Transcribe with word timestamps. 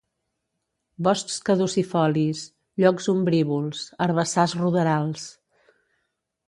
Boscs 1.07 1.35
caducifolis, 1.49 2.41
llocs 2.85 3.11
ombrívols, 3.15 3.85
herbassars 4.07 4.61
ruderals. 4.65 5.33